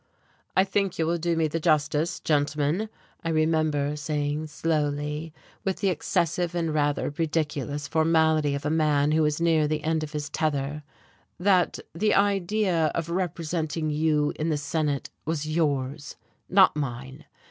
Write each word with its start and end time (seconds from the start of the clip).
"I 0.57 0.63
think 0.63 0.97
you 0.97 1.05
will 1.05 1.19
do 1.19 1.35
me 1.37 1.47
the 1.47 1.59
justice, 1.59 2.19
gentlemen," 2.19 2.89
I 3.23 3.29
remember 3.29 3.95
saying 3.95 4.47
slowly, 4.47 5.31
with 5.63 5.75
the 5.77 5.89
excessive 5.89 6.55
and 6.55 6.73
rather 6.73 7.11
ridiculous 7.15 7.87
formality 7.87 8.55
of 8.55 8.65
a 8.65 8.71
man 8.71 9.11
who 9.11 9.23
is 9.25 9.39
near 9.39 9.67
the 9.67 9.83
end 9.83 10.01
of 10.03 10.13
his 10.13 10.27
tether, 10.31 10.81
"that 11.39 11.77
the 11.93 12.15
idea 12.15 12.87
of 12.95 13.11
representing 13.11 13.91
you 13.91 14.33
in 14.37 14.49
the 14.49 14.57
Senate 14.57 15.11
was 15.23 15.45
yours, 15.47 16.15
not 16.49 16.75
mine. 16.75 17.25